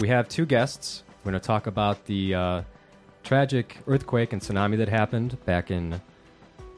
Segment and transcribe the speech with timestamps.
[0.00, 1.02] we have two guests.
[1.24, 2.62] We're going to talk about the uh,
[3.22, 6.00] tragic earthquake and tsunami that happened back in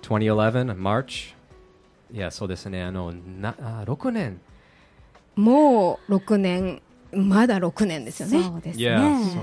[0.03, 1.35] 2011, March.
[2.13, 2.83] Yeah, そうですね。
[2.85, 4.41] あの、なあ6年。
[5.35, 6.81] もう6年、
[7.13, 8.43] まだ6年ですよね。
[8.43, 8.85] そうですね。
[8.87, 9.43] Yeah, そうそう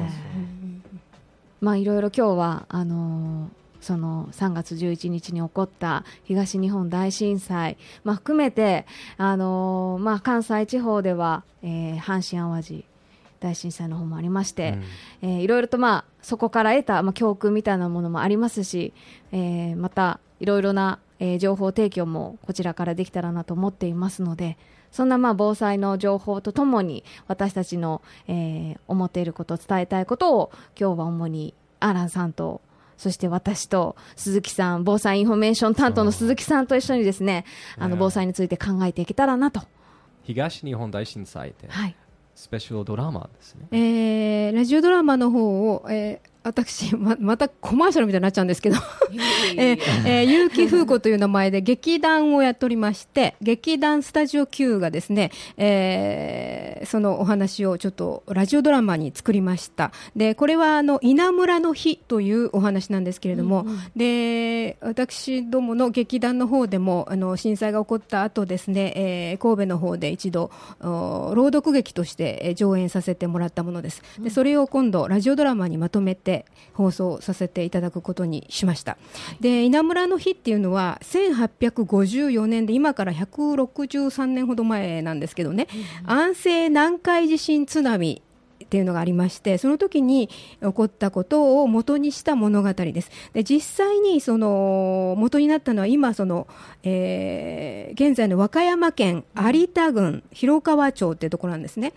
[1.61, 3.49] まあいろいろ今日はあのー
[3.79, 8.85] その3月11日に起こった東日本大震災、まあ、含めて、
[9.17, 12.85] あのーまあ、関西地方では、えー阪神・淡路
[13.43, 14.77] 大震災の方もありまして、
[15.21, 18.93] えーいろいろと、まあ、そこから得た、まあ、教訓みたいなものもありますし、
[19.33, 24.57] えーまたいろいろな、えー情報提供もこちらからできたらなと思っていますので
[24.91, 32.61] そんなまあ防災の情報とともに私たちの、えー思っていること伝えたいことを今日は主にアランさんと
[32.97, 37.43] そして私と鈴木さん防災インフォメーション担当の鈴木さんと一緒にですね
[37.77, 39.61] あのね防災について考えていけたらなと、
[40.23, 41.95] 東日本大震災って、はい、
[42.35, 43.67] スペシャルドラマですね。
[43.71, 48.75] えーラジオドラマの方を、えー私ま、またコマーシャルみたいになっちゃうんですけど、
[49.57, 59.93] えーえー、結城風子という名前で劇団をやっておりまして、劇団スタジオ Q がですね、えーそのお話をちょっとラジオドラマに作りました。
[60.17, 70.51] で、これはあの、稲村の日というお話なんですけれども、で、私どもの劇団の方でも、あの、震災が起こった後ですね、えー神戸の方で一度、
[70.81, 74.01] お朗読劇としてえー上演させてもらったものです。
[74.19, 78.97] で、それを今度、ラジオドラマにまとめてで放送させていただくことにしました。
[79.39, 85.67] で、稲村の日っていうのは、1854年で、今から163年ほど前なんですけどね、
[86.05, 88.21] 安政南海地震津波
[88.73, 90.29] っていうのがありましてその時に
[90.59, 93.11] 起こったことを元にした物語です。
[93.33, 96.47] で実際にその元になったのは今その、
[96.81, 101.93] えー現在の和歌山県有田郡広川町っていうところなんですね、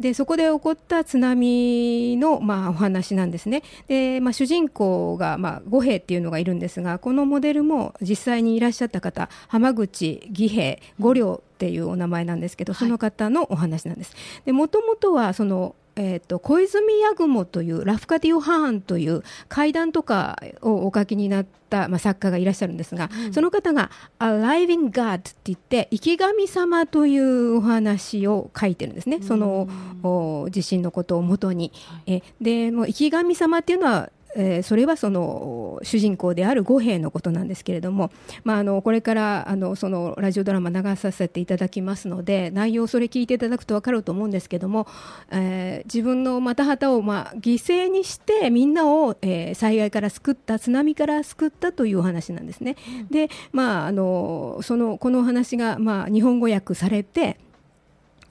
[0.00, 3.62] でそこで起こった津波の、まあ、お話なんですね。
[3.86, 14.14] で、まあ、主人公が、まあ、五兵っていうのがいるんですがこのモデルも実際にいらっしゃった方浜口義兵五両っていうお名前なんですけど、その方のお話なんです。
[14.44, 23.90] でもともとはそのえー、と小泉八雲というラフカディオ・ハーンという怪談とかをお書きになった、まあ、作家がいらっしゃるんですが、その方が
[24.20, 29.68] 「Alive in God」って言って生き神様というお話を書いてるんですね、その
[30.02, 31.72] お地震のことをもとに。
[32.06, 38.10] えでもう生き神様っていうのはえーそれはその主人公である五兵のことなんですけれども、
[38.44, 44.86] まあ、あのこれからあのそのラジオドラマ流させていただきますので内容それ聞いていただくと分かると思うんですけども、
[45.30, 52.76] えー自分の股旗をまあ犠牲にしてみんなを、えー災害から救った津波から救ったというお話なんですね。
[53.10, 57.38] でまあ、あのそのこのお話が、まあ、日本語訳されて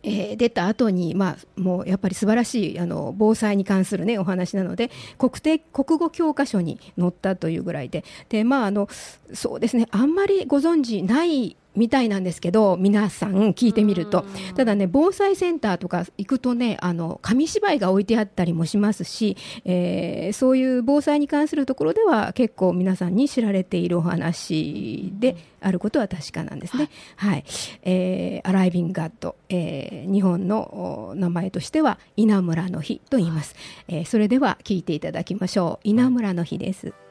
[0.05, 8.03] えー出た後に、まあ、もうやっぱり素晴らしいあの防災に関する、ね、お話なので国定国語教科書に載ったというぐらいで。
[8.29, 8.87] で、まあ、あの
[9.33, 14.25] そうですねあんまりご存知ないみたいなんですけど皆さん聞いてみると。
[14.55, 26.89] ただね防災センターとか行くとねあの紙芝居が置いてあったりもしますし、えーそういう防災に関するところでは結構皆さんに知られているお話であることは確かなんですね。
[27.15, 27.43] はい、
[27.83, 33.55] えー、アライビンガッド、えー日本のお名前としては稲村の日と言います、
[33.87, 35.87] えーそれでは聞いていただきましょう。
[35.87, 36.87] 稲村の日です。
[36.87, 37.04] わっ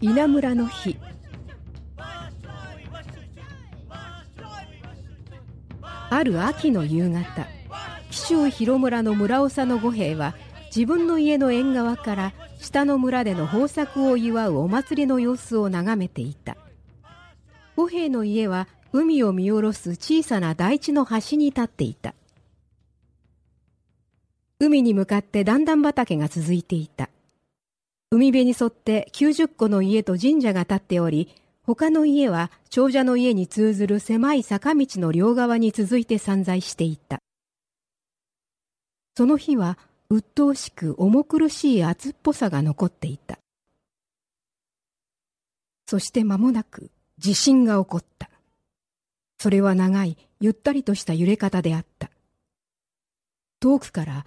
[0.00, 0.96] 稲村の日。
[6.10, 7.48] ある秋の夕方
[8.10, 10.36] 紀州広村の村長の五兵は
[10.66, 16.56] 自分の家の縁側から下の村での豊作を祝うお祭りの様子を眺めていた。
[17.76, 22.14] 五兵の家は海を見下ろす小さな台地の端に立っていた
[24.60, 27.10] 海に向かって段々畑が続いていた。
[28.10, 31.34] 海辺に沿って90戸の家と神社が建っており
[31.64, 37.18] 他の家は長者の家に通ずる狭い坂道の両側に続いて散在していた。
[39.16, 39.78] その日は
[40.10, 43.38] 鬱陶しく重苦しい暑っぽさが残っていた。
[45.86, 48.30] そして間もなく地震が起こった。
[49.38, 52.10] それは長いゆったりとした揺れ方であった。
[53.60, 54.26] 遠くから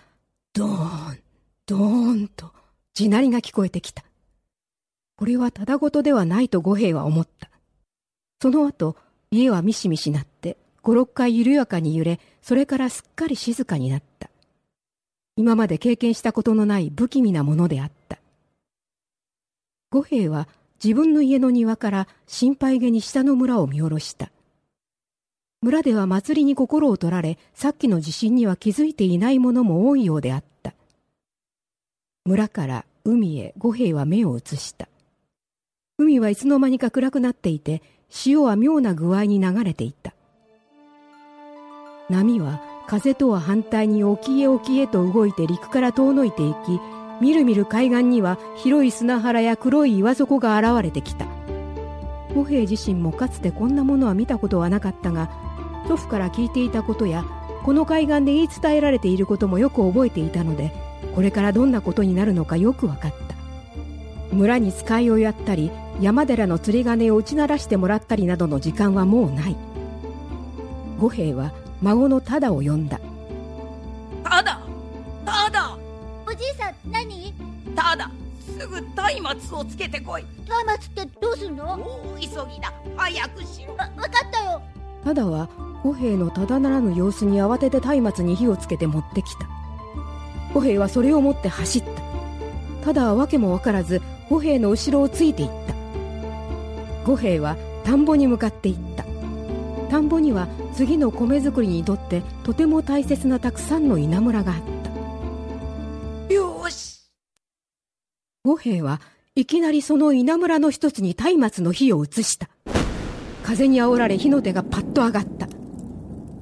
[0.58, 1.20] ドーン
[1.68, 2.52] ドーンと
[2.96, 4.04] 地鳴りが聞こえてきた。
[5.16, 7.52] これはただごとではないと五兵は思った。
[8.42, 8.96] その後
[9.30, 14.32] 家はミシミシなって五六回緩やかに揺れそれからすっかり静かになった。
[15.36, 18.18] 今まで経験したことのない不気味なものであった。
[19.92, 20.48] 五兵は
[20.84, 24.32] 自分の家の庭から心配げに下の村を見下ろした。
[25.64, 30.74] 村では祭りに心を取られさっきの地震には気づいていない者も多いようであった。
[32.26, 34.88] 村から海へ五兵は目を移した。
[35.98, 40.14] 海はいつの間にか暗くなっていて潮は妙な具合に流れていた。
[42.08, 46.80] 波は風とは反対に沖へ沖へと動いて陸から遠のいていき
[47.20, 51.26] みるみる海岸には広い砂原や黒い岩底が現れてきた。
[52.36, 55.47] 五兵自身もかつてこんなものは見たことはなかったが
[55.88, 57.24] 祖父から聞いていたことや
[57.64, 60.72] この海岸で言い伝えられていることもよく覚えていたので
[61.16, 63.28] これからどんなことになるのかよく分かった。
[64.36, 69.56] 村に使いをやったり山寺の釣り鐘を打ち鳴らしてもらったりなどの時間はもうない。
[71.00, 73.00] 五兵は孫のタダを呼んだ。
[74.24, 74.60] ただ
[75.26, 75.78] ただ
[76.28, 77.34] おじいさん何？
[77.76, 78.12] ただ
[78.60, 78.82] すぐ
[79.22, 80.26] 松明をつけてこい。
[80.66, 81.74] 松明ってどうすんの？
[82.16, 82.74] 大急ぎだ。
[82.96, 83.76] 早くしろ。
[83.76, 84.62] わ分かったよ
[85.08, 85.48] タダは
[85.84, 89.48] 五兵のただならぬ様子に慌てて松明に火をつけて持ってきた。
[90.54, 91.90] 五兵はそれを持って走った。
[92.84, 95.74] ただは訳も分からず五兵の後ろをついていった。
[97.06, 97.56] 五兵は
[97.86, 99.06] 田んぼに向かっていった。
[99.90, 104.62] 田んぼには次の米作りにとってとても大切なたくさんの稲むらがあっ
[106.28, 106.34] た。
[106.34, 107.10] よし。
[108.44, 109.00] 五兵は
[109.36, 112.50] いきなりその稲むらの一つに松明の火を移した
[113.48, 115.48] 風に煽られ火の手がパッと上がった。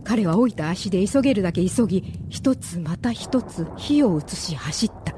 [0.03, 5.13] 彼は置いた足で急げるだけ急ぎ一つまた一つ火を移し走った。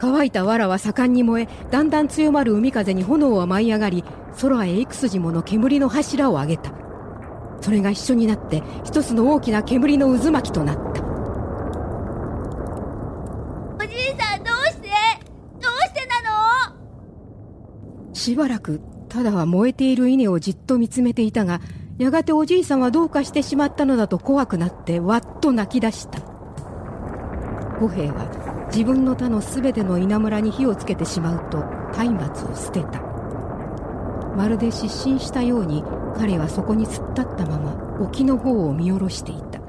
[0.00, 4.02] 乾いた藁は盛んに燃えだんだん強まる海風に炎は舞い上がり
[4.40, 6.72] 空へ幾筋もの煙の柱を上げた。
[7.60, 11.02] それが一緒になって一つの大きな煙の渦巻きとなった。
[13.76, 14.88] おじいさんどうして？
[15.60, 16.22] どうしてな
[18.08, 18.14] の？
[18.14, 21.60] しばらくただは燃えている稲をじっと見つめていたが
[21.98, 26.20] やがておじいさんはどうかしてしまったのだと怖くなってわっと泣き出した。
[27.80, 31.58] 五兵は自分の他の全ての稲むらに火をつけてしまうと
[32.12, 33.00] 松明を捨てた。
[34.36, 35.82] まるで失神したように
[36.16, 39.60] 彼はそこに突っ立ったまま沖の方を見下ろしていた。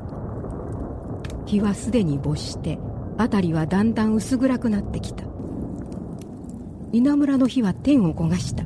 [1.45, 2.77] 日はすでに没して
[3.17, 5.23] 辺りはだんだん薄暗くなってきた。
[6.91, 8.63] 稲むらの火は天を焦がした。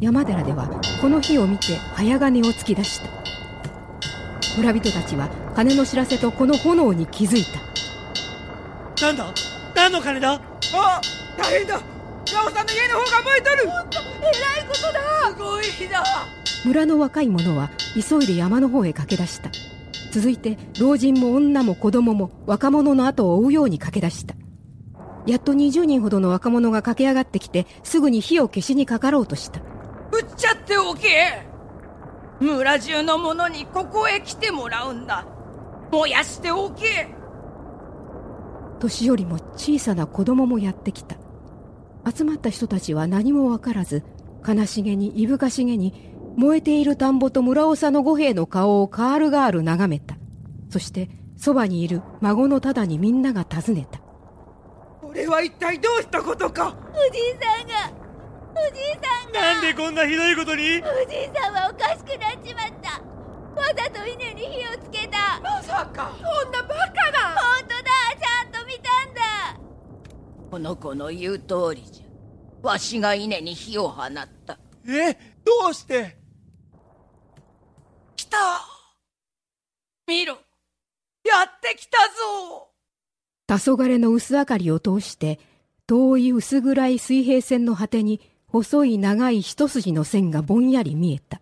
[0.00, 0.66] 山寺では
[0.98, 3.10] この火を見て早金を突き出した。
[4.56, 9.06] 村人たちは金の知らせとこの炎に気づいた。
[9.06, 9.34] なんだ？
[9.74, 10.40] 何の金だ？
[10.72, 11.00] あ
[11.36, 11.74] 大変だ。
[12.32, 13.56] ヤオさんの家の方が燃えとる。
[13.66, 15.00] えらいことだ。
[15.28, 16.02] すごいな
[16.64, 19.50] 村の若い者は急いで山の方へ駆け出した。
[20.12, 24.34] 続いて老人も女も子供も若者の後を追うように駆け出した。
[25.26, 29.60] やっと20人ほどの若者が駆け上がってきてすぐに火を消しにかかろうとした。
[29.60, 29.69] 撃
[30.70, 31.42] っておけ。
[32.38, 35.26] 村中の者にここへ来てもらうんだ。
[35.90, 37.08] 燃やしておけ。
[38.78, 41.16] 年寄りも小さな子供もやってきた。
[42.14, 44.04] 集まった人たちは何も分からず
[44.46, 50.16] 悲しげにいぶかしげに燃えている田んぼと村長の五兵の顔をカールガール眺めた。
[50.70, 53.98] そしてそばにいる孫のただにみんなが尋ねた。
[55.00, 56.76] これは一体どうしたことか。
[56.94, 57.99] おじいさんが
[58.52, 59.40] おじいさんが。
[59.40, 60.62] なんでこんなひどいことに？
[60.62, 63.00] おじいさんはおかしくなっちまった。
[63.60, 65.40] わざと稲に火をつけた。
[65.40, 66.12] まさか。
[66.18, 67.18] こんなバカな。
[67.36, 67.90] 本当だ。
[68.18, 68.80] ちゃんと見た
[69.10, 69.20] んだ。
[70.50, 72.66] この子の言う通りじゃ。
[72.66, 74.10] わしが稲に火を放っ
[74.46, 74.58] た。
[74.86, 75.14] え？
[75.44, 76.16] どうして？
[78.16, 78.36] 来た。
[80.06, 80.34] 見ろ。
[81.24, 82.68] やってきたぞ。
[83.46, 85.40] 黄昏の薄明かりを通して
[85.86, 88.20] 遠い薄暗い水平線の果てに
[88.52, 91.40] 細い長い一筋の線がぼんやり見えた。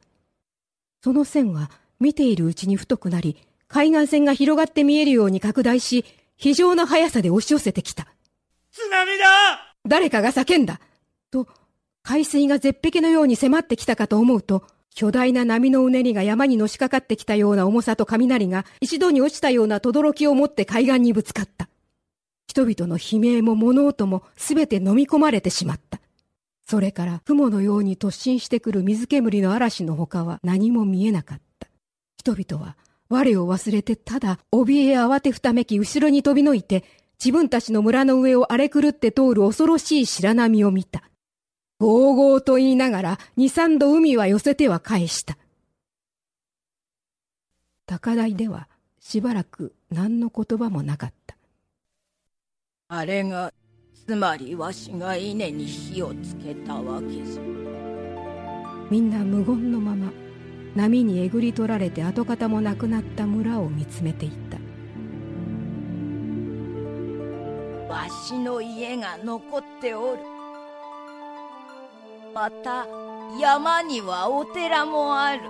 [1.03, 3.37] その線は見ているうちに太くなり
[3.67, 6.05] 海岸線が広がって見えるように拡大し
[6.37, 8.07] 非常な速さで押し寄せてきた。
[8.73, 9.75] 津波だ！
[9.87, 10.81] 誰かが叫んだ！
[11.31, 11.49] と
[12.03, 21.69] 海水が絶壁のように迫ってきたかと思うと巨大な波のうねりが山にのしかかってきたような重さと雷が一度に落ちたような轟を持って海岸にぶつかった。
[22.49, 26.00] 人々の悲鳴も物音もすべて飲み込まれてしまった
[26.69, 31.69] それから雲のように突進してくる水煙の嵐の他は何も見えなかった
[32.19, 32.77] 人々は
[33.09, 36.85] 我を忘れてただ怯え慌てふためき後ろに飛びのいて
[37.19, 41.03] 自分たちの村の上を荒れ狂って通る恐ろしい白波を見た。
[41.81, 45.39] ゴーゴーと言いながら二三度海は寄せては返した。
[47.87, 48.69] 高台では
[49.01, 51.35] しばらく何の言葉もなかった。
[52.89, 53.55] あれが
[54.09, 57.43] つまりわしが稲に火をつけたわけじゃ。
[58.88, 60.11] みんな無言のまま
[60.75, 64.57] 波にえぐり取られて跡形もなくなった村を見つめていた。
[67.93, 70.23] わしの家が残っておる。
[72.35, 72.87] また
[73.38, 75.43] 山にはお寺もある。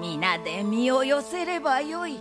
[0.00, 2.20] 皆で身を寄せればよい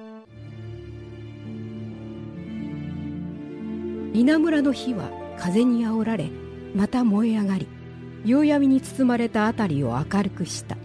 [4.14, 6.30] 稲むらの火は風にあおられ
[6.76, 7.68] また燃え上がり
[8.26, 10.78] 夕闇に包まれた辺りを明るくした。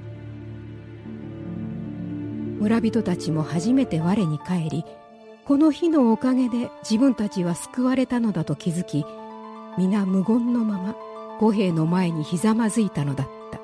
[2.58, 4.84] 村人たちも初めて我に返り
[5.44, 9.04] この火のおかげで自分たちは救われたのだと気づき
[9.76, 10.96] 皆無言のまま
[11.38, 13.60] 五兵の前にひざまずいたのだった。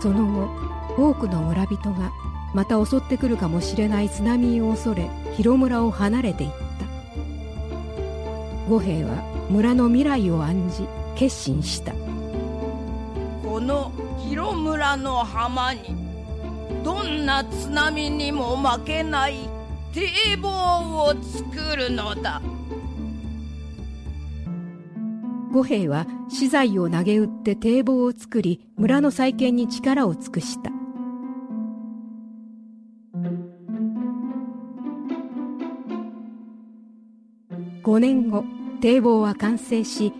[0.00, 0.67] その後
[0.98, 2.12] 多くの村人が
[2.52, 6.56] また襲ってくるかもしれない津波を恐れ広村を離れていった。
[8.68, 11.92] 五兵は村の未来を案じ決心した。
[13.44, 13.92] この
[14.28, 15.80] 広村の浜に
[16.82, 19.48] どんな津波にも負けない
[19.92, 22.42] 堤防を作るのだ。
[25.52, 30.70] 五兵は資材を投げ打って堤防を作り村の再建に力を尽くした
[37.88, 38.44] 5年後
[38.82, 40.12] 堤防は完成し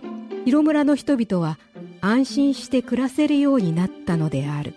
[0.43, 1.59] 広村の人々は
[2.01, 4.73] 安心して暮らせるようになったのである。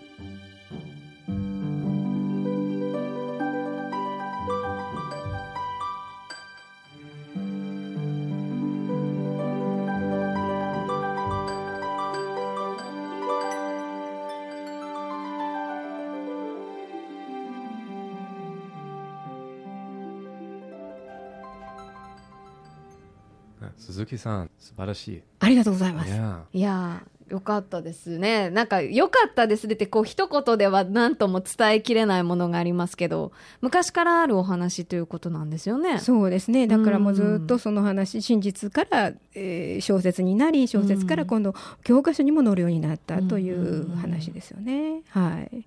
[23.93, 25.21] 鈴木さん、素晴らしい。
[25.39, 26.09] ありがとうございます.
[26.53, 27.03] いや。
[27.09, 28.49] ーよかったですね。
[28.49, 33.31] なんかよかったですねってこう一言では何とも伝えきれないものがありますけど
[33.61, 35.99] 昔からあるお話ということなんですよね。
[35.99, 36.67] そうですね。
[36.67, 45.01] だからもうずっとその話真実から、えー小説になり小説から今度教科書にも載るようになったという話ですよね。
[45.09, 45.65] はい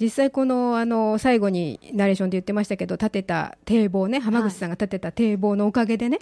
[0.00, 6.18] 実際このあの最後にナレーションで言ってましたけど建てた堤防ね浜口さんが建てた堤防のおかげでね、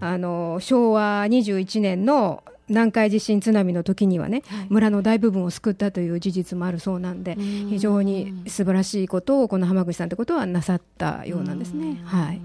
[0.00, 12.00] あの昭和21年の南海地震津波の時にはね、はい村の大部分を救ったという事実もあるそうなんでうん非常に素晴らしいことをこの浜口さんってことはなさったようなんですね。
[12.04, 12.40] はい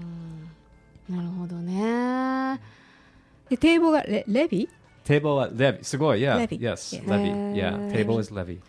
[1.08, 2.60] なるほどね
[3.50, 4.68] で堤防がレレビ
[5.04, 5.82] ？Table at levy.
[5.82, 6.20] すごい。
[6.20, 6.38] Yeah.
[6.38, 6.58] Levy.
[6.60, 7.02] Yes.
[7.02, 7.10] Yeah.
[7.10, 7.54] Levy.
[7.54, 7.76] Yeah.
[7.76, 8.60] Uh, Table is levy.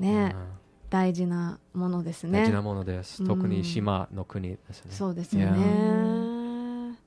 [0.00, 0.34] ね
[0.92, 3.24] 大事なものですね大事なものです。
[3.26, 4.90] 特に島の国ですね。
[4.92, 6.98] そうですよ.ね。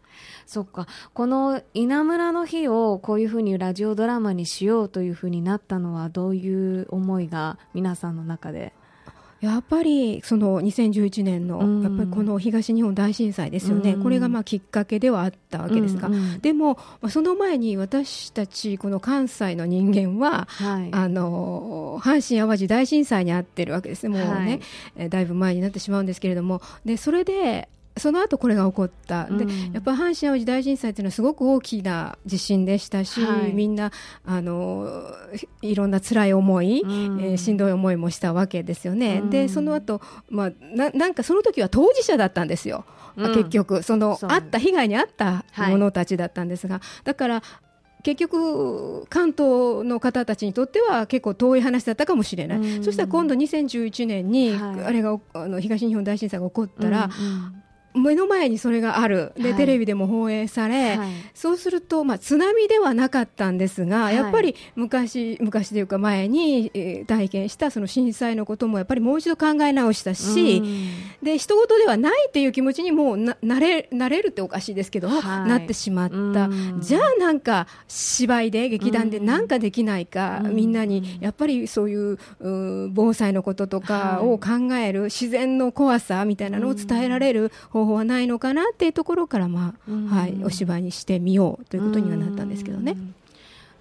[0.48, 8.74] そっかこの稲むらの日をこういうふうにラジオドラマにしようというふうになったのはどういう思いが皆さんの中で？
[9.46, 11.84] やっぱりその2011年のうん。
[11.84, 14.04] やっぱりこの東日本大震災ですよね、うん。
[14.04, 20.90] これがまあきっかけではあったわけですが、うんうんでもまあその前に私たちこの関西の人間は、はい。
[20.92, 24.62] あの阪神・淡路大震災に遭ってるわけですね、もうね、はい。
[24.98, 29.72] えーだいぶ前になってしまうんですけれども、でそれでその後これが起こった、でうん。
[29.72, 33.54] やっぱり阪神・淡路大震災というのはすごく大きな地震でしたし、はい。
[33.54, 33.92] みんな
[34.26, 34.88] あの
[35.62, 37.22] いろんな辛い思い、うん。
[37.22, 39.22] えーしんどい思いもしたわけですよね。
[39.24, 39.30] うん。
[39.30, 42.86] でその後、まあななんかその時は当事者だったんですよ、
[43.16, 43.34] うん。
[43.34, 45.72] 結局そのあった被害に遭ったはい。
[45.72, 47.44] 者たちだったんですが、だから
[48.04, 52.84] 結局関東の方たちにとっては結構遠い話だったかもしれない、うん。
[52.84, 54.84] そしたら今度2011年に、はい。
[54.84, 57.62] あれがあの東日本大震災が起こったら、うんうん
[57.96, 59.32] 目の前にそれがある。
[59.38, 59.54] で、はい。
[59.56, 61.10] テレビでも放映され、はい。
[61.34, 64.16] そうすると、まあ、津波ではなかったんですが、はい。
[64.16, 71.26] やっぱり昔昔というか前に、えー体験したその震災のこともやっぱりもう一度考え直したし、うん。
[71.26, 75.50] で人事ではないっていう気持ちにもうななれなれるっておかしいですけど、はい。
[75.50, 76.82] なってしまった、うん。
[76.82, 80.56] じゃあなんか芝居で劇団でなんかできないか、うん。
[80.56, 84.26] みんなにやっぱりそういうう防災のこととかはい。
[84.26, 90.08] を考える、自然の怖さみたいなのを伝えられる方法はないのかなっていうところから、まあうん。
[90.08, 92.94] はい、お芝居にしてみようということにはなったんですけどね。
[92.94, 93.16] うん。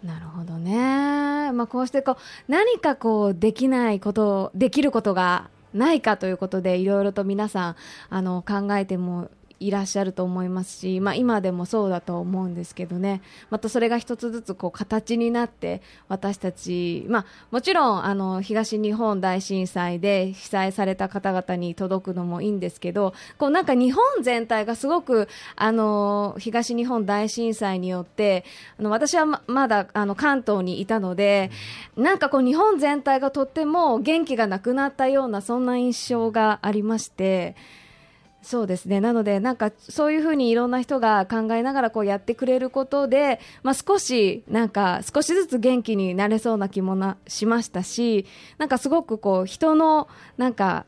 [0.05, 7.77] なるほどね、まあ、こうしてこう何かこうできないことできることがないかということでいろいろと皆さん
[8.11, 9.31] あの考えても
[9.61, 28.45] いらっしゃると思いますし、まあ、今でもそうだと思うんですけどねまたそれが一つずつこう形になって私たち、まあ、もちろんあの東日本大震災で被災された方々に届くのもいいんですけどこうなんか日本全体がすごくあの東日本大震災によって
[28.79, 31.51] あの私はまだあの関東にいたので
[31.97, 37.55] なんかこう日本全体がとっても元気がなくなったようなそんな印象がありまして。
[38.45, 39.01] そうですね。
[39.01, 48.27] なので、なんかそういうふうにいろんな人が考えながらこうやってくれることで、まあ、少しなんか少しずつ元気になれそうな気もなしましたし、
[48.59, 50.85] なんかすごくこう人のなんか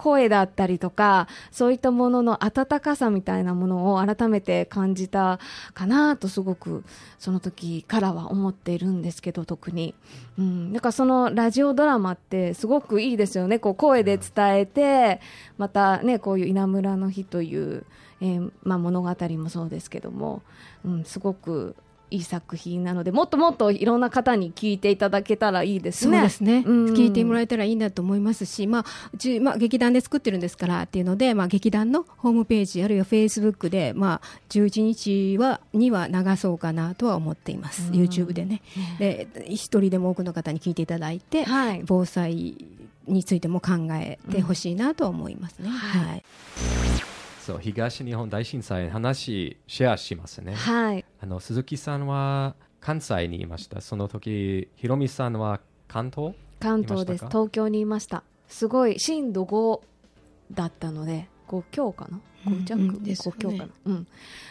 [0.00, 5.38] 声だったりとか、そういったものの温かさみたいなものを改めて感じた
[5.74, 6.84] かなとすごく
[7.18, 9.94] その時からは思っているんですけど、特に。
[10.38, 13.58] うん、だかそのラジオドラマってすごくいいですよね。
[13.58, 15.20] こう声で伝えて、
[15.58, 17.84] またね、こういう稲村の日という、
[18.22, 20.42] えーまあ、物語もそうですけども、
[20.82, 21.76] うん、すごく
[22.10, 26.18] いい作品なので、もっともっといろんな方に聞いていただけたらいいですね。
[26.18, 26.84] そうですね、うん。
[26.94, 38.62] 聞いてもらえたらいいなと思いますし、まあうちまあ、劇団で作ってるんですからっていうので、まあ、劇団のホームページあるいはフェイスブックで、まあ、11日はには流そうかなとは思っています、YouTube でね。
[38.98, 41.82] で一人でも多くの方に聞いていただいて、はい。
[41.86, 42.56] 防災
[43.06, 45.68] についても考えてほしいなとは思いますね。
[45.68, 46.06] はい。
[46.06, 46.79] はい
[47.50, 50.54] そう東日本大震災の話シェアしますね。
[50.54, 51.04] はい。
[51.20, 53.80] あの鈴木さんは関西にいました。
[53.80, 56.34] その時ひろみさんは関東？
[56.60, 57.26] 関東です。
[57.26, 58.22] 東京にいました。
[58.46, 59.80] すごい震度5
[60.52, 62.88] だったので5強かな？5弱、うん。
[62.90, 64.06] うんですよ5ね強かな、うん、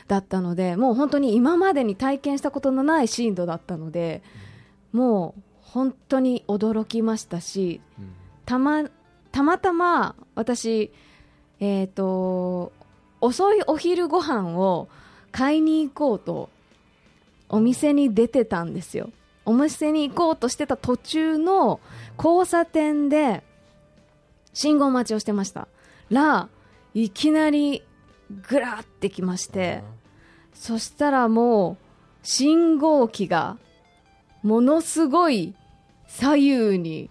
[0.10, 4.22] だったのでもう本当に今までに体験したことのない震度だったので
[4.92, 8.14] もう本当に驚きましたしうん。
[8.46, 8.84] たま
[9.32, 10.92] たまたま私
[11.62, 12.74] えっ、と
[13.22, 14.88] 遅いお昼ご飯を
[15.32, 16.50] 買いに行こうと
[17.50, 19.10] お店に出てたんですよ。
[19.46, 21.80] お店に行こうとしてた途中の
[22.18, 23.44] 交差点で
[24.54, 25.68] 信号待ちをしてました。
[26.10, 26.50] ら
[26.94, 27.84] いきなり
[28.48, 29.84] ぐらってきまして
[30.54, 31.78] そしたらもう
[32.24, 33.58] 信号機が
[34.44, 35.56] ものすごい
[36.08, 37.10] 左右に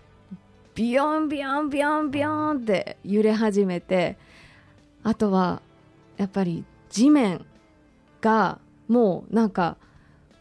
[0.74, 4.16] ビヨンビヨンビヨンビヨンって揺れ始めて
[5.02, 5.62] あとは
[6.18, 7.46] やっぱり地面
[8.20, 9.76] がもうなんか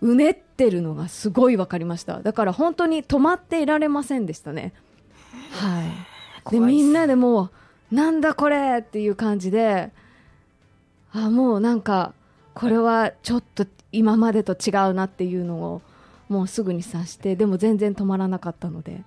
[0.01, 2.21] うねってるのがすごい分かりました。
[2.21, 4.73] だから本当に止まっていられませんでしたね。
[5.51, 6.51] はい。
[6.51, 7.49] でみんなでも
[7.91, 9.91] うなんだこれっていう感じで
[11.13, 12.13] あもうなんか
[12.53, 15.81] これはちょっと今までと違うなっていうのを
[16.27, 19.03] もうすぐに察してでも全然止まらなかったので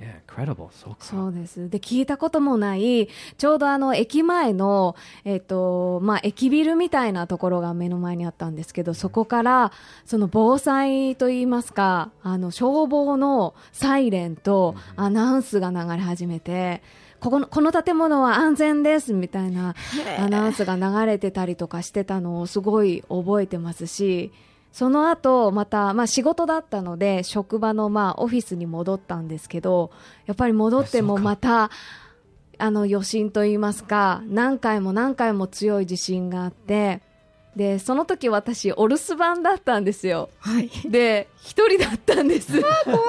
[0.00, 0.68] Yeah, incredible.
[0.70, 0.98] そうか。
[1.00, 1.68] そうです。
[1.68, 9.72] で、聞いたこともない、ちょうどあの、駅前の、えっ、と、まあ、駅ビルみたいなところが目の前にあったんですけど、そこから、
[10.06, 16.80] その防災といいますか、あの、消防のサイレンとアナウンスが流れ始めて、
[17.18, 19.74] ここの、この建物は安全ですみたいな
[20.20, 24.30] アナウンスが流れてたりとかしてたのをすごい覚えてますし、
[24.72, 29.90] その後、また、まあ仕事だったので、職場のまあオフィスに戻ったんですけど、
[30.26, 31.70] やっぱり戻ってもまた、
[32.60, 37.00] あの余震といいますか、何回も何回も強い地震があって、
[37.56, 40.30] で、その時私、お留守番だったんですよ。
[40.38, 42.52] はいで、一人だったんです。
[42.60, 43.02] 怖い。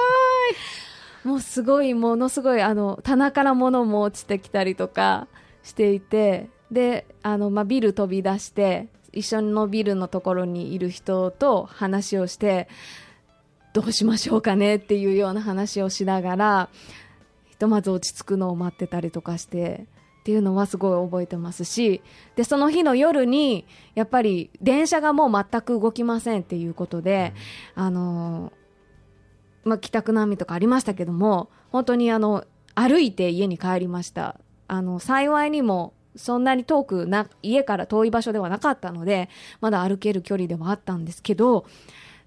[1.24, 5.28] もうすごい、ものすごい、あの、棚から物も落ちてきたりとか
[5.62, 12.68] していて、で、あの、まあ、ビル飛び出して、一緒のビルのところにいる人と話をして、
[13.72, 16.68] どうしましょうかねっていうような話をしながら、
[17.48, 19.86] ひとまず落ち着くのを待ってたりとかして、
[20.20, 22.02] っていうのはすごい覚えてますし、
[22.36, 27.32] で、その日の夜に、やっぱり電車がもう全く動きませんっていうことで、
[27.74, 28.52] あの
[29.64, 32.44] まあ、帰宅難民とかありましたけども、本当にあの、
[32.74, 34.40] 歩いて家に帰りました。
[34.68, 39.28] あの、幸いにも、そんなに遠くな、家から遠い場所ではなかったので、
[39.60, 41.64] まだ歩ける距離ではあったんですけど、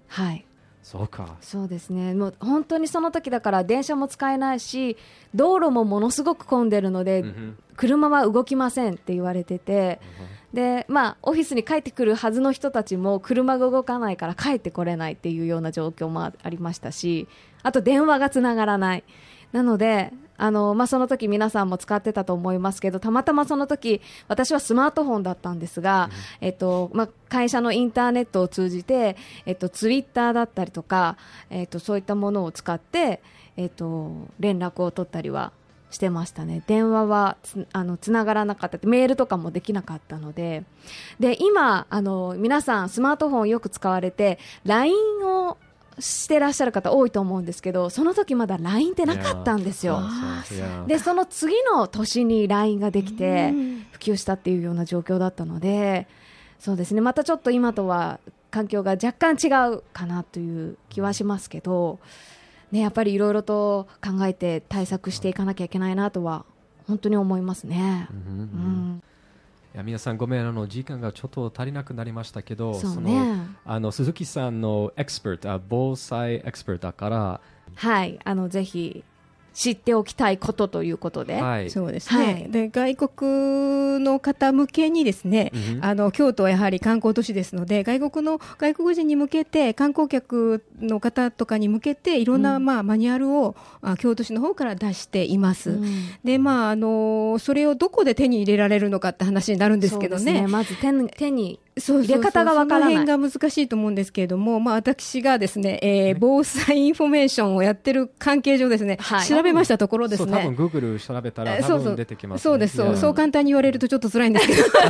[0.08, 0.44] はい。
[0.82, 1.36] そうか。
[1.40, 2.14] そうですね。
[2.14, 4.96] もう本当にその時だから電車も使えないし、
[5.34, 10.00] 道路もものすごく混んでるので、うん車は動きませんって言われてて、
[10.52, 17.26] で、まあ、オフィスに帰ってくるはずの人たちも車が動かないから帰ってこれないっていうような状況もありましたし、
[17.62, 19.04] あと電話がつながらない。
[19.52, 29.16] なので、あの、まあ、その時皆さんも使ってたと思いますけど、たまたまその時、私はスマートフォンだったんですが、えっと、まあ、会社のインターネットを通じて、
[29.46, 31.16] えっと、ツイッターだったりとか、
[31.50, 33.22] えっと、そういったものを使って、
[33.56, 35.52] えっと、連絡を取ったりは
[35.94, 36.62] してましたね。
[36.66, 38.76] 電話はつあのつながらなかった。
[38.78, 40.64] ってメールとかもできなかったので。
[41.20, 44.94] で今あの皆さんスマートフォンをよく使われて LINE
[45.24, 45.56] を
[45.98, 50.00] してらっしゃる方多いと思うんですけどその時まだ LINE ってなかったんですよ。
[50.86, 56.06] でその次の年に LINE ができてうん普及したっていうような状況だったので
[56.58, 57.00] そうですね。
[57.00, 61.98] またちょっと今とは環境が若干違うかなという気はしますけど、
[62.70, 66.44] ね、やっぱりいろいろと考えて対策していかなきゃいけないなとは
[66.86, 68.08] 本当に思いますね。
[68.10, 68.18] うん。
[68.18, 69.02] うん、
[69.74, 77.40] いや皆さんごめんあの時間がちょっと足りなくなりましたけどそうのねあの鈴木さんのエクスペートあ防災エクスペートだから、
[77.74, 79.02] はいあのぜひ
[79.54, 81.70] 知っておきたいことということで、はい。
[81.70, 82.50] そうですね、はい。
[82.50, 92.64] で外国の方向けにですね、うんあの京都はやはり観光都市ですので外国の外国人に向けて観光客の方とかに向けていろんな、うん。
[92.64, 95.70] まあ、マニュアルをあ京都市の方から出しています。
[95.70, 95.84] うん。
[96.24, 100.46] でまああのそれをどこで手に入れられるのかって話になるんですけどそうね。
[100.48, 102.94] まず手に手に入れ方がわからない。
[102.94, 109.26] その辺が難しいと思うんですけれども、まあ、私がですね、えー防災インフォメーションをやってる関係上ですね、はい。
[109.26, 110.32] 調べましたところですね。
[110.32, 111.82] そう多分 Google 調べたら多えそうそう。
[111.84, 112.96] 分出てきます、ね、そうですそう、いや。
[112.96, 114.62] そう簡単に言われるとちょっと辛いんですけど。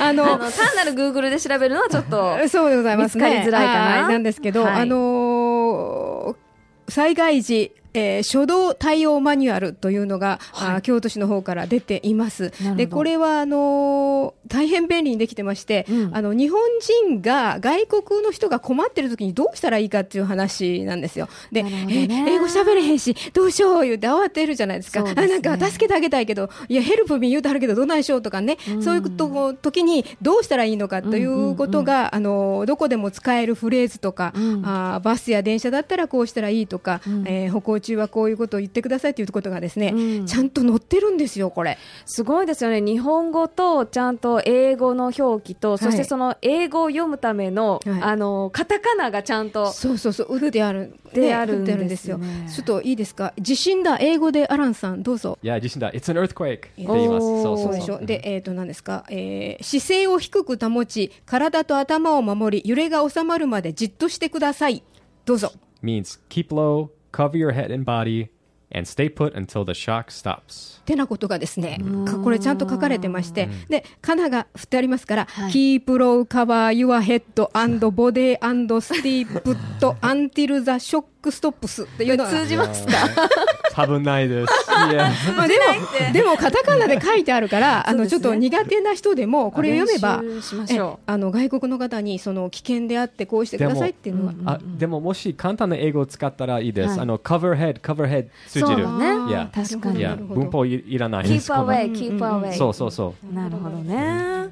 [0.00, 3.24] あのあの単なる Google で調べるのはちょっとそうでございますね。
[3.24, 4.02] 見つかりづらいかな。
[4.02, 4.82] はいなんですけど、はい。
[4.82, 6.48] あのー
[6.90, 12.52] 災害時えー初動対応マニュアルというのが、あー京都市の方から出ています。
[12.76, 16.16] でこれはあのー大変便利にできてまして、うん。
[16.16, 21.28] あの日本人が外国の人が困ってる時にどうしたらいいかっていう話なんですよ。
[21.52, 22.24] で、なるほどね。
[22.28, 25.00] え英語喋れへんしどうしよう言って慌てるじゃないですか。
[25.06, 25.14] すね。
[25.16, 28.82] あなんか助けてあげたいけどいやヘルプミー言うてはるけどどないしようとかね、うん。
[28.82, 34.62] そういうこと時にどうしたらいいのかということが、あのどこでも使えるフレーズとか、うん。
[34.64, 37.24] あーバスや電車だったらこうしたらいいとか、うん。
[37.28, 40.26] えー歩行中はこういうことを言ってくださいということがですね、うん。
[40.26, 41.78] ちゃんと載ってるんですよこれ。
[42.06, 42.80] すごいですよね。
[42.80, 48.02] 日本語とちゃんと英語の表記と、そしてその英語を読むための、はい。
[48.02, 53.32] あのカタカナがちゃんとそうそうそう打ってあるってあるんでですすよねちょっといいですか？
[53.38, 55.38] 地震だ英語でアランさんどうぞ。
[55.42, 55.92] いや地震だ。
[55.92, 57.26] It's an earthquake って言います。
[57.26, 64.82] そうそでしそううそうょでえっ、と何ですか、えー姿勢を低く保ち体と頭を守り揺れが収まるまでじっとしてください。
[65.24, 65.52] どうぞ。
[65.82, 68.30] Means keep low cover your head and body
[68.72, 70.80] and stay put until the shock stops.
[70.84, 75.52] てなことがですね、かこれちゃんと書かれてまして、で、カナが振ってありますから、はい。
[75.52, 79.56] keep low, cover your head and body and stay put
[80.00, 82.92] until the shock stops っていうのが通じますか？
[83.78, 84.52] 多分ないです。
[85.36, 96.98] まあでも、でもカタカナで書いてあるから、 あの、ちょっと苦手な人でも、これを読めば、練習しましょえあの、外国の方に、その、危険であって、こうしてくださいっていうのは、あでももし簡単な英語を使ったらいいです、はい。
[97.00, 98.26] あの cover head cover head
[98.60, 98.84] 通じる。
[98.86, 99.30] そうだね。
[99.30, 99.50] いや。
[99.54, 100.04] 確かに。
[100.04, 101.66] 文法いいらないで keep すこの。
[101.72, 103.34] away keep away そうそうそう。
[103.34, 104.48] なるほどね。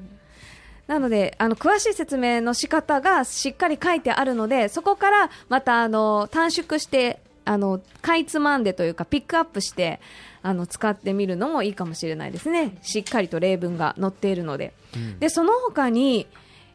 [0.87, 10.01] なのであの詳しい説明の仕方がしっかり書いてあるのでそこからまたあの短縮してあのかいつまんでというかピックアップして
[10.43, 12.79] あの使ってみるのもいいかもしれないですね。
[12.83, 14.75] しっかりと例文が載っているので、
[15.19, 16.29] でその他に、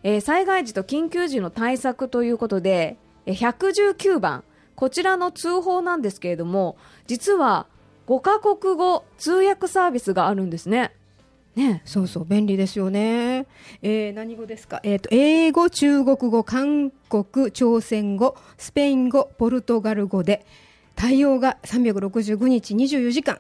[0.04, 4.44] えー災害時と緊急時の対策ということでえー119番
[4.82, 7.68] こちらの通報なんですけれども実は
[8.08, 10.92] 5カ国語通訳サービスがあるんですね。
[11.56, 13.46] ねそうそう、便利ですよね。
[13.84, 14.80] えー何語ですか？
[14.82, 20.48] えっ、と、英語、中国語、韓国、朝鮮語、スペイン語、ポルトガル語で、
[20.96, 23.38] 対応が365日24時間。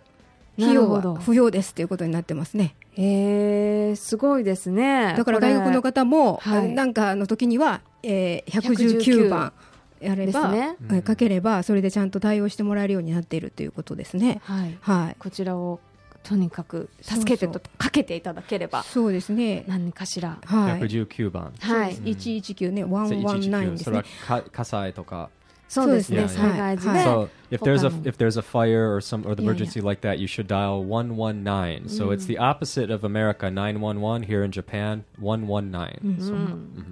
[0.60, 2.76] 費用は不要ですということになってますね。
[2.98, 5.16] えー、すごいですね。
[5.18, 9.54] だから外国の方も、はいなんかの時には、えー、119番
[10.02, 10.76] やれば、ですね。
[10.82, 14.42] えーかければ、それでちゃんと対応してもらえるようになっているということですね。
[14.44, 15.16] はい、はい。
[15.20, 15.80] こちらを
[16.24, 18.84] とにかく助けてとかけていただければ。
[18.84, 19.64] そうですね。
[19.68, 20.38] 何かしら。
[20.46, 20.82] はい。
[20.82, 21.54] 119番。
[21.60, 24.10] はい、119ね、そう119ですそれはね。
[24.28, 25.30] か火災とか
[25.72, 26.28] そうですね。
[26.28, 30.18] 災害時はいで、So if there's a if there's a fire or some or the Yeah, emergency like that,
[30.18, 31.88] you should dial 119.
[31.88, 36.18] So it's the opposite of America 911 here in Japan 119.
[36.20, 36.36] So,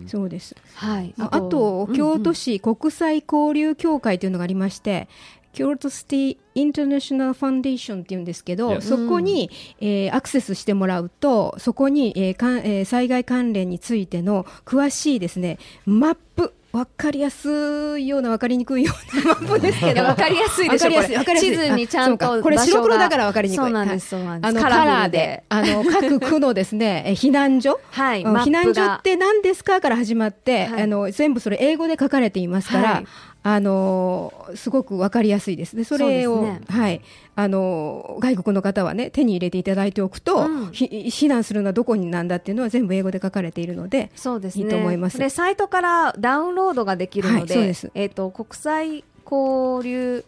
[0.08, 0.56] そうです。
[0.76, 1.13] はい。
[1.20, 5.10] ああと、京都市市国際交流協会というのがありまして、
[5.52, 8.82] 京都シティ・インターナショナル・ファンデーションっていうんですけど、Yes.
[8.82, 9.50] そこに、
[9.82, 21.39] えーアクセスしてもらうと、そこに、えーかんえー災害関連についての詳しいですね、マップ、わかりやすいような、わかりにくいようなマップですけど、 わかりやすいでしょこれ。
[21.39, 23.63] 地図にちゃんとこれ白黒だからわかりにくい。
[23.63, 24.23] そうなんですはい。
[24.23, 24.51] そうなんです。
[24.51, 30.84] あの、カラーで、あの、 各区のですね、えー避難所、うんはい避難所って何ですかから始まって、はい。
[30.84, 33.05] あの全部それ英語で書かれていますから、はい
[33.41, 35.75] あのーすごくわかりやすいです。
[35.75, 36.62] でそれをね。
[36.67, 37.02] はい。
[37.36, 40.71] あのー外国の方はね手に入れていただいておくと、うん。
[40.71, 44.65] ひ避難するのはどこになんだっていうのは全部英語で書かれているのでそうですね。
[44.65, 45.17] いいと思います。
[45.17, 47.91] で、サイトからダウンロードができるので、はいです。
[47.93, 50.25] えっ、と、国際交流、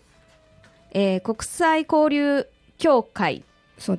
[0.92, 2.48] えー国際交流
[2.78, 3.44] 協会、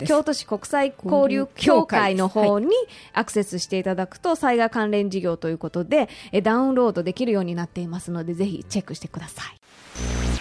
[0.07, 2.69] 京都市国際交流協会の方に
[3.13, 10.32] アクセスしていただくと、災害関連事業ということで、えーダウンロードできるようになっていますので、ぜひチェックしてください。